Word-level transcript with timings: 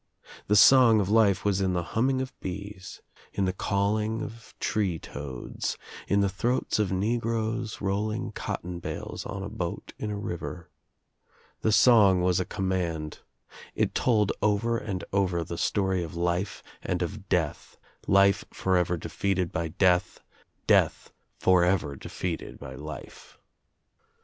The 0.47 0.55
song 0.55 0.99
of 0.99 1.09
life 1.11 1.45
was 1.45 1.61
in 1.61 1.73
the 1.73 1.83
humming 1.93 2.23
of 2.23 2.33
bees, 2.39 3.03
in 3.33 3.45
the 3.45 3.53
calling 3.53 4.23
of 4.23 4.55
tree 4.59 4.97
toads, 4.97 5.77
in 6.07 6.21
the 6.21 6.27
throats 6.27 6.79
of 6.79 6.91
negroes 6.91 7.81
rolling 7.81 8.31
cotton 8.31 8.79
bales 8.79 9.27
on 9.27 9.43
a 9.43 9.47
boat 9.47 9.93
in 9.99 10.09
a 10.09 10.17
river. 10.17 10.69
The 11.61 11.71
song 11.71 12.21
was 12.23 12.39
a 12.39 12.45
command. 12.45 13.19
It 13.75 13.93
told 13.93 14.31
over 14.41 14.75
and 14.79 15.03
over 15.13 15.43
the 15.43 15.55
story 15.59 16.01
of 16.03 16.15
life 16.15 16.63
and 16.81 17.03
of 17.03 17.29
death, 17.29 17.77
life 18.07 18.43
forever 18.51 18.97
defeated 18.97 19.51
by 19.51 19.67
death, 19.67 20.19
death 20.65 21.11
forever 21.37 21.95
defeated 21.95 22.57
by 22.57 22.73
life. 22.73 23.37